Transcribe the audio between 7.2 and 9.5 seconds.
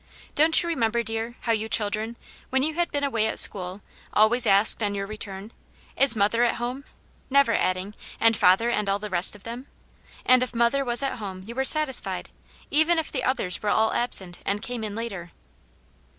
never adding,' and father and all the rest of